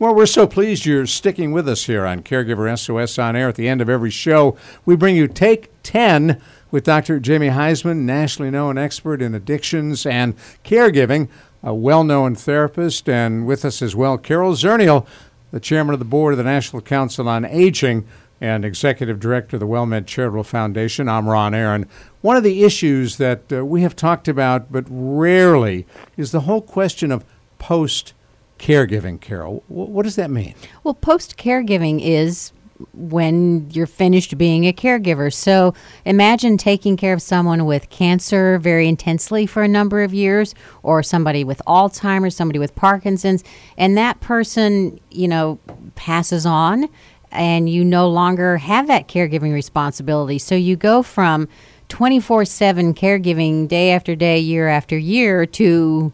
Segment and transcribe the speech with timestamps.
[0.00, 3.50] Well, we're so pleased you're sticking with us here on Caregiver SOS on air.
[3.50, 4.56] At the end of every show,
[4.86, 6.40] we bring you Take 10
[6.70, 7.20] with Dr.
[7.20, 10.34] Jamie Huysman, nationally known expert in addictions and
[10.64, 11.28] caregiving,
[11.62, 15.06] a well known therapist, and with us as well, Carol Zernial,
[15.50, 18.08] the chairman of the board of the National Council on Aging
[18.40, 21.10] and executive director of the WellMed Charitable Foundation.
[21.10, 21.86] I'm Ron Aaron.
[22.22, 25.86] One of the issues that uh, we have talked about but rarely
[26.16, 27.22] is the whole question of
[27.58, 28.14] post
[28.60, 29.64] caregiving, Carol.
[29.68, 30.54] what does that mean?
[30.84, 32.52] Well, post caregiving is
[32.94, 35.32] when you're finished being a caregiver.
[35.32, 40.54] So imagine taking care of someone with cancer very intensely for a number of years,
[40.82, 43.44] or somebody with Alzheimer's, somebody with Parkinson's,
[43.76, 45.58] and that person, you know,
[45.94, 46.88] passes on
[47.32, 50.38] and you no longer have that caregiving responsibility.
[50.38, 51.48] So you go from
[51.88, 56.12] 24 7 caregiving day after day, year after year to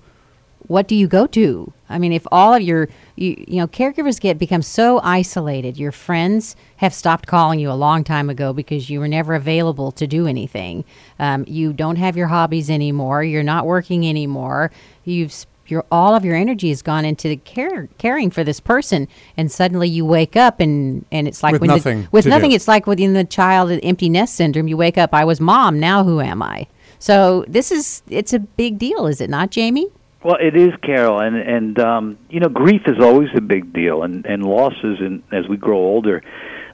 [0.67, 1.73] what do you go to?
[1.89, 5.93] I mean, if all of your you, you know caregivers get become so isolated, your
[5.93, 10.07] friends have stopped calling you a long time ago because you were never available to
[10.07, 10.85] do anything.
[11.19, 13.23] Um, you don't have your hobbies anymore.
[13.23, 14.71] You're not working anymore.
[15.05, 19.09] You've your all of your energy has gone into the care caring for this person,
[19.37, 22.03] and suddenly you wake up and and it's like with nothing.
[22.03, 22.57] The, with nothing, do.
[22.57, 24.69] it's like within the child empty nest syndrome.
[24.69, 25.81] You wake up, I was mom.
[25.81, 26.67] Now who am I?
[26.99, 29.89] So this is it's a big deal, is it not, Jamie?
[30.27, 34.03] Well, it is, Carol, and and um, you know, grief is always a big deal,
[34.03, 36.21] and and losses, and as we grow older,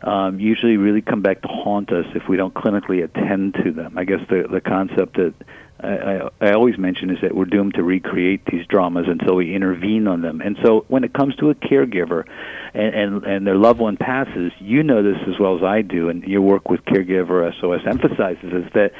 [0.00, 3.98] um, usually really come back to haunt us if we don't clinically attend to them.
[3.98, 5.34] I guess the the concept that
[5.80, 10.08] I, I always mention is that we're doomed to recreate these dramas until we intervene
[10.08, 10.40] on them.
[10.40, 12.24] And so, when it comes to a caregiver,
[12.72, 16.08] and, and and their loved one passes, you know this as well as I do,
[16.08, 18.92] and your work with Caregiver SOS emphasizes is that,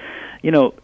[0.42, 0.74] you know,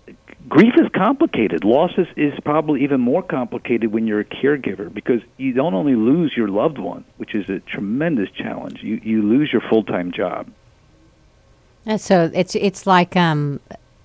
[0.47, 1.65] grief is complicated.
[1.65, 5.95] Loss is, is probably even more complicated when you're a caregiver because you don't only
[5.95, 8.83] lose your loved one, which is a tremendous challenge.
[8.83, 10.51] You you lose your full time job.
[11.87, 13.61] And so it's it's like um,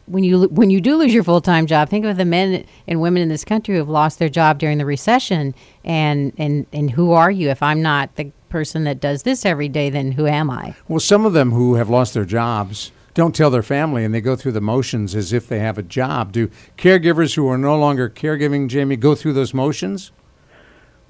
[0.06, 1.90] when you when you do lose your full time job.
[1.90, 4.78] Think of the men and women in this country who have lost their job during
[4.78, 5.54] the recession,
[5.84, 9.70] and and and who are you if I'm not the person that does this every
[9.70, 9.90] day?
[9.90, 10.76] Then who am I?
[10.88, 14.22] Well, some of them who have lost their jobs don't tell their family and they
[14.22, 16.32] go through the motions as if they have a job.
[16.32, 20.12] Do caregivers who are no longer caregiving, Jamie, go through those motions?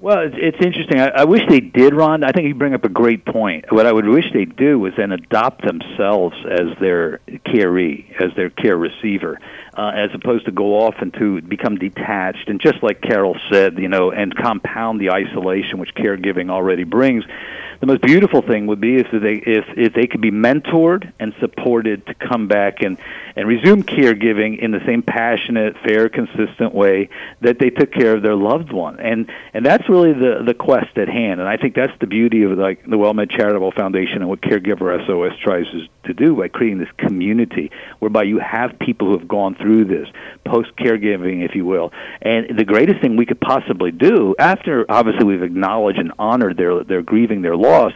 [0.04, 1.00] Well, it's, it's interesting.
[1.00, 2.24] I, I wish they did, Ron.
[2.24, 3.72] I think you bring up a great point.
[3.72, 8.50] What I would wish they do was then adopt themselves as their caree, as their
[8.50, 9.40] care receiver,
[9.72, 12.50] uh, as opposed to go off and to become detached.
[12.50, 17.24] And just like Carol said, you know, and compound the isolation which caregiving already brings
[17.84, 21.34] the most beautiful thing would be if they if if they could be mentored and
[21.38, 22.96] supported to come back and
[23.36, 27.10] and resume caregiving in the same passionate, fair, consistent way
[27.42, 28.98] that they took care of their loved one.
[29.00, 31.40] And and that's really the the quest at hand.
[31.40, 35.06] And I think that's the beauty of like the WellMed Charitable Foundation and what Caregiver
[35.06, 35.66] SOS tries
[36.04, 40.08] to do by creating this community whereby you have people who have gone through this
[40.44, 41.92] post caregiving, if you will.
[42.20, 46.82] And the greatest thing we could possibly do after obviously we've acknowledged and honored their
[46.84, 47.92] their grieving their loss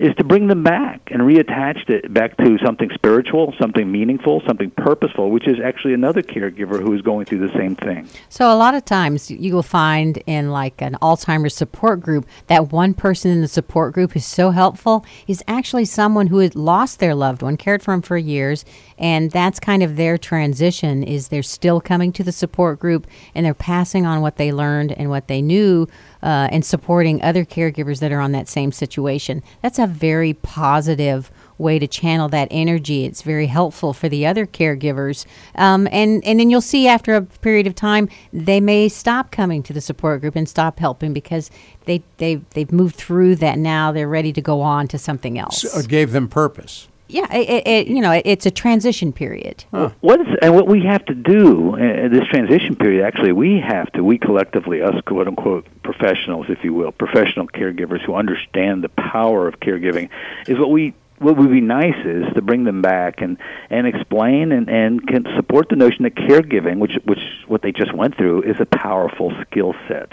[0.00, 4.70] is to bring them back and reattach it back to something spiritual, something meaningful, something
[4.70, 8.08] purposeful, which is actually another caregiver who is going through the same thing.
[8.30, 12.72] So a lot of times you will find in like an Alzheimer's support group that
[12.72, 16.98] one person in the support group is so helpful is actually someone who had lost
[16.98, 18.64] their loved one, cared for them for years,
[18.96, 23.44] and that's kind of their transition is they're still coming to the support group and
[23.44, 25.86] they're passing on what they learned and what they knew
[26.22, 29.42] uh, and supporting other caregivers that are on that same situation.
[29.62, 33.04] That's a very positive way to channel that energy.
[33.04, 35.26] It's very helpful for the other caregivers.
[35.54, 39.62] Um, and, and then you'll see after a period of time, they may stop coming
[39.64, 41.50] to the support group and stop helping because
[41.84, 43.92] they, they, they've moved through that now.
[43.92, 45.62] They're ready to go on to something else.
[45.62, 49.64] So it gave them purpose yeah, it, it, you know, it's a transition period.
[49.70, 49.90] Huh.
[50.00, 53.04] What is and what we have to do uh, this transition period?
[53.04, 58.00] Actually, we have to, we collectively, us quote unquote professionals, if you will, professional caregivers
[58.02, 60.08] who understand the power of caregiving,
[60.46, 63.36] is what we what would be nice is to bring them back and
[63.68, 67.92] and explain and and can support the notion that caregiving, which which what they just
[67.94, 70.12] went through, is a powerful skill set.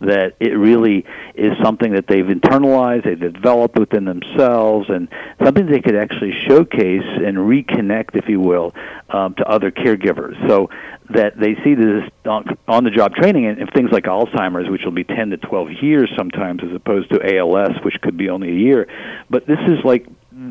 [0.00, 1.04] That it really
[1.34, 5.08] is something that they've internalized, they've developed within themselves, and
[5.42, 8.74] something they could actually showcase and reconnect, if you will,
[9.10, 10.34] um, to other caregivers.
[10.48, 10.70] So
[11.10, 15.04] that they see this on the job training and things like Alzheimer's, which will be
[15.04, 18.86] 10 to 12 years sometimes, as opposed to ALS, which could be only a year.
[19.30, 20.06] But this is like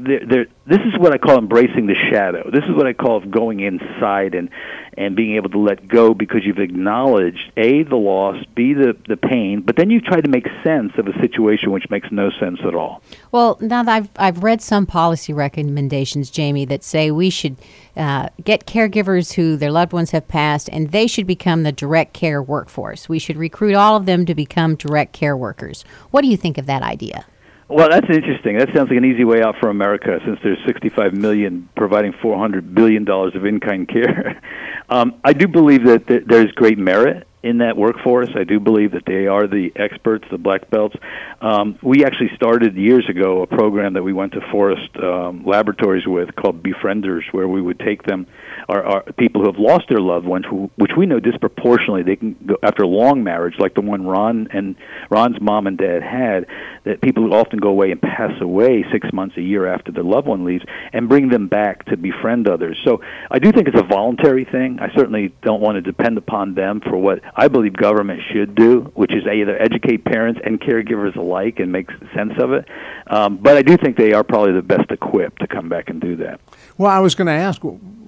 [0.06, 2.50] they're, they're, this is what I call embracing the shadow.
[2.52, 4.50] This is what I call going inside and
[4.98, 9.18] and being able to let go because you've acknowledged a the loss, b the the
[9.18, 12.60] pain, but then you try to make sense of a situation which makes no sense
[12.66, 13.02] at all.
[13.32, 17.58] Well, now that I've I've read some policy recommendations, Jamie, that say we should
[17.96, 22.14] uh, get caregivers who their loved ones have passed, and they should become the direct
[22.14, 23.08] care workforce.
[23.08, 25.84] We should recruit all of them to become direct care workers.
[26.12, 27.26] What do you think of that idea?
[27.70, 28.58] Well, that's interesting.
[28.58, 32.74] That sounds like an easy way out for America, since there's 65 million providing 400
[32.74, 34.42] billion dollars of in-kind care.
[34.90, 38.30] um, I do believe that th- there's great merit in that workforce.
[38.36, 40.98] I do believe that they are the experts, the black belts.
[41.42, 46.06] Um, we actually started years ago a program that we went to Forest um, Laboratories
[46.06, 48.28] with called Befrienders, where we would take them
[48.68, 52.18] are, are people who have lost their loved ones, who, which we know disproportionately they
[52.18, 54.76] can go after a long marriage, like the one Ron and
[55.10, 56.48] Ron's mom and dad had.
[56.84, 60.28] That people often go away and pass away six months, a year after their loved
[60.28, 62.78] one leaves, and bring them back to befriend others.
[62.84, 63.02] So
[63.32, 64.80] I do think it's a voluntary thing.
[64.82, 68.92] I certainly don't want to depend upon them for what I believe government should do,
[68.96, 72.68] which is either educate parents and caregivers alike and make sense of it.
[73.08, 76.02] Um, but I do think they are probably the best equipped to come back and
[76.02, 76.42] do that.
[76.80, 77.62] Well, I was going to ask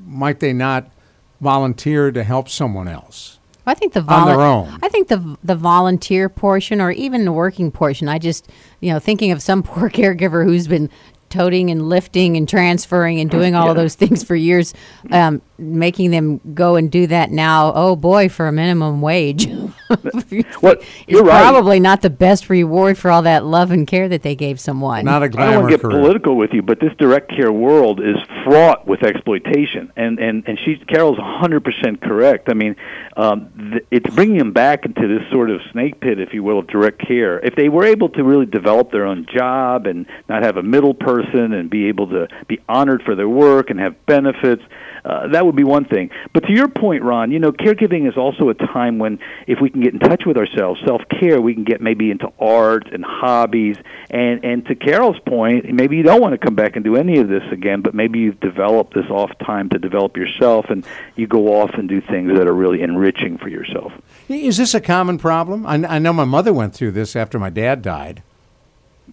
[0.05, 0.89] might they not
[1.39, 3.39] volunteer to help someone else?
[3.65, 4.79] I think the volu- on their own.
[4.81, 8.07] I think the the volunteer portion, or even the working portion.
[8.07, 8.49] I just,
[8.79, 10.89] you know, thinking of some poor caregiver who's been
[11.29, 13.71] toting and lifting and transferring and doing all yeah.
[13.71, 14.73] of those things for years,
[15.11, 17.71] um, making them go and do that now.
[17.73, 19.47] Oh boy, for a minimum wage.
[20.61, 20.75] well,
[21.07, 21.41] you're right.
[21.41, 25.05] Probably not the best reward for all that love and care that they gave someone.
[25.05, 25.99] Not a glamour I don't want to get career.
[25.99, 30.59] political with you, but this direct care world is fraught with exploitation, and and and
[30.59, 32.49] she Carol's 100 percent correct.
[32.49, 32.75] I mean,
[33.17, 36.59] um, th- it's bringing them back into this sort of snake pit, if you will,
[36.59, 37.39] of direct care.
[37.39, 40.93] If they were able to really develop their own job and not have a middle
[40.93, 44.63] person and be able to be honored for their work and have benefits
[45.05, 46.09] uh, that would be one thing.
[46.33, 49.69] But to your point, Ron, you know, caregiving is also a time when if we
[49.69, 53.77] can get in touch with ourselves, self-care, we can get maybe into art and hobbies.
[54.09, 57.19] And and to Carol's point, maybe you don't want to come back and do any
[57.19, 60.85] of this again, but maybe you've developed this off time to develop yourself, and
[61.15, 63.91] you go off and do things that are really enriching for yourself.
[64.27, 65.65] Is this a common problem?
[65.65, 68.23] I, I know my mother went through this after my dad died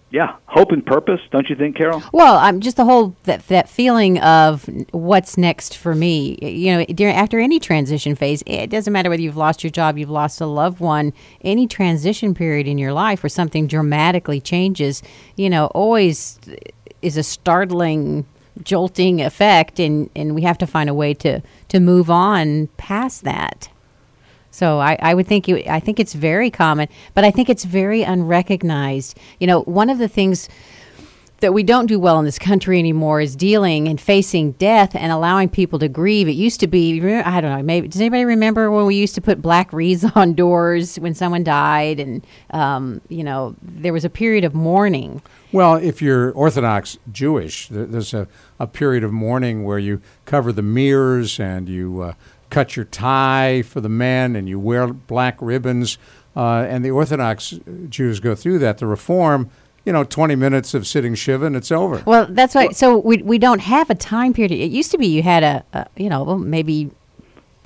[0.09, 2.01] yeah, hope and purpose, don't you think, Carol?
[2.11, 6.37] Well, I'm just the whole that that feeling of what's next for me.
[6.41, 9.97] You know, during after any transition phase, it doesn't matter whether you've lost your job,
[9.97, 15.03] you've lost a loved one, any transition period in your life where something dramatically changes.
[15.35, 16.39] You know, always
[17.01, 18.25] is a startling
[18.63, 23.23] jolting effect and and we have to find a way to to move on past
[23.23, 23.69] that
[24.57, 27.63] so I, I would think you, I think it's very common, but I think it's
[27.63, 29.15] very unrecognized.
[29.39, 30.49] You know, one of the things
[31.41, 35.11] that we don't do well in this country anymore is dealing and facing death and
[35.11, 36.27] allowing people to grieve.
[36.27, 39.21] It used to be, I don't know, maybe does anybody remember when we used to
[39.21, 44.09] put black wreaths on doors when someone died, and um, you know there was a
[44.09, 45.21] period of mourning.
[45.51, 48.27] Well, if you're Orthodox Jewish, there's a,
[48.59, 52.01] a period of mourning where you cover the mirrors and you.
[52.01, 52.13] Uh,
[52.57, 55.99] cut your tie for the men and you wear black ribbons.
[56.35, 57.53] Uh, and the Orthodox
[57.87, 58.79] Jews go through that.
[58.79, 59.51] The Reform,
[59.85, 62.01] you know, 20 minutes of sitting shiva and it's over.
[62.07, 62.75] Well, that's right.
[62.75, 64.53] So we, we don't have a time period.
[64.53, 66.89] It used to be you had a, a you know, maybe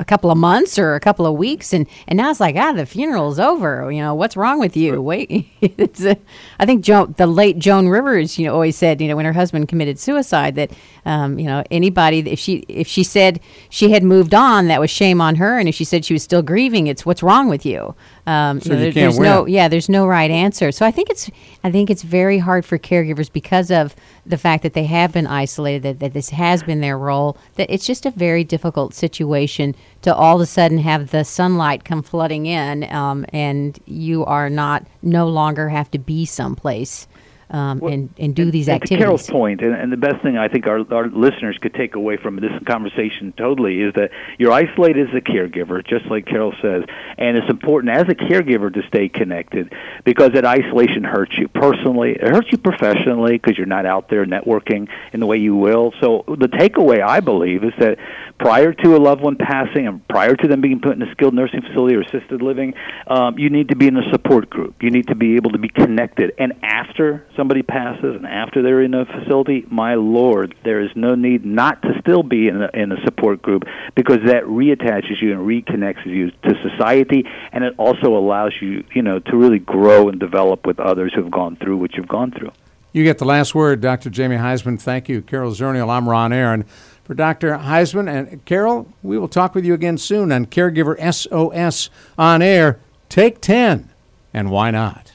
[0.01, 2.73] a couple of months or a couple of weeks and and now it's like ah
[2.73, 3.91] the funeral's over.
[3.91, 5.01] You know what's wrong with you?
[5.01, 6.17] Wait it's a,
[6.59, 9.33] I think Joan, the late Joan Rivers you know always said you know when her
[9.33, 10.71] husband committed suicide that
[11.05, 13.39] um, you know anybody if she if she said
[13.69, 16.23] she had moved on that was shame on her and if she said she was
[16.23, 17.95] still grieving it's what's wrong with you
[18.27, 19.23] um, so you know, you there's win.
[19.23, 21.29] no yeah there's no right answer so I think it's
[21.63, 25.27] I think it's very hard for caregivers because of the fact that they have been
[25.27, 29.75] isolated that, that this has been their role that it's just a very difficult situation
[30.03, 34.49] to all of a sudden have the sunlight come flooding in um, and you are
[34.49, 37.07] not no longer have to be someplace
[37.51, 38.97] um, well, and, and do and, these activities.
[38.97, 41.95] To Carol's point, and, and the best thing I think our, our listeners could take
[41.95, 46.53] away from this conversation totally is that you're isolated as a caregiver, just like Carol
[46.61, 46.83] says,
[47.17, 49.73] and it's important as a caregiver to stay connected
[50.05, 54.25] because that isolation hurts you personally, it hurts you professionally because you're not out there
[54.25, 55.93] networking in the way you will.
[55.99, 57.97] So the takeaway, I believe, is that
[58.39, 61.33] prior to a loved one passing and prior to them being put in a skilled
[61.33, 62.73] nursing facility or assisted living,
[63.07, 64.81] um, you need to be in a support group.
[64.81, 66.31] You need to be able to be connected.
[66.37, 71.15] And after somebody passes and after they're in a facility, my Lord, there is no
[71.15, 73.63] need not to still be in a, in a support group
[73.95, 79.01] because that reattaches you and reconnects you to society, and it also allows you, you
[79.01, 82.51] know, to really grow and develop with others who've gone through what you've gone through.
[82.91, 84.11] You get the last word, Dr.
[84.11, 84.79] Jamie Huysman.
[84.79, 85.23] Thank you.
[85.23, 86.63] Carol Zernial, I'm Ron Aaron.
[87.05, 87.57] For Dr.
[87.57, 92.77] Huysman and Carol, we will talk with you again soon on Caregiver SOS on air.
[93.09, 93.89] Take 10,
[94.31, 95.13] and why not?